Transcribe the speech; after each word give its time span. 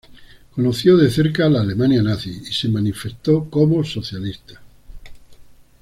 Conoció 0.55 0.97
de 0.97 1.11
cerca 1.11 1.47
la 1.47 1.61
Alemania 1.61 2.01
nazi 2.01 2.31
y 2.31 2.51
se 2.51 2.67
manifestó 2.69 3.47
como 3.51 3.83
socialista. 3.83 4.59